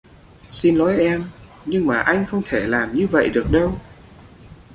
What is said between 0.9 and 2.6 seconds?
em nhưng mà anh không